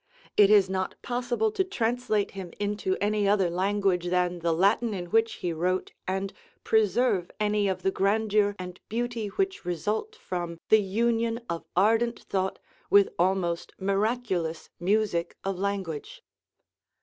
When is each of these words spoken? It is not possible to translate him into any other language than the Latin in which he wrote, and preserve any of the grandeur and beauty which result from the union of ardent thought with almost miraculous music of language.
It 0.35 0.49
is 0.49 0.67
not 0.67 0.99
possible 1.03 1.51
to 1.51 1.63
translate 1.63 2.31
him 2.31 2.53
into 2.59 2.97
any 2.99 3.27
other 3.27 3.51
language 3.51 4.05
than 4.07 4.39
the 4.39 4.51
Latin 4.51 4.95
in 4.95 5.11
which 5.11 5.33
he 5.35 5.53
wrote, 5.53 5.91
and 6.07 6.33
preserve 6.63 7.29
any 7.39 7.67
of 7.67 7.83
the 7.83 7.91
grandeur 7.91 8.55
and 8.57 8.79
beauty 8.89 9.27
which 9.27 9.63
result 9.63 10.15
from 10.15 10.57
the 10.69 10.81
union 10.81 11.39
of 11.47 11.65
ardent 11.75 12.21
thought 12.23 12.57
with 12.89 13.09
almost 13.19 13.73
miraculous 13.77 14.71
music 14.79 15.35
of 15.43 15.59
language. 15.59 16.23